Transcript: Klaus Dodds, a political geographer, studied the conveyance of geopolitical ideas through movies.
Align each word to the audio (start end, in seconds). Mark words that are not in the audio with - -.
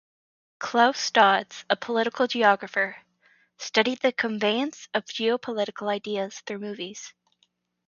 Klaus 0.57 1.11
Dodds, 1.11 1.63
a 1.69 1.75
political 1.75 2.25
geographer, 2.25 2.95
studied 3.59 3.99
the 3.99 4.11
conveyance 4.11 4.87
of 4.95 5.05
geopolitical 5.05 5.89
ideas 5.91 6.39
through 6.39 6.57
movies. 6.57 7.13